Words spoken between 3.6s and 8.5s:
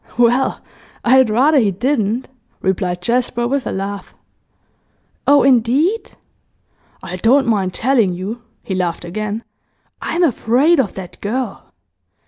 a laugh. 'Oh, indeed?' 'I don't mind telling you,'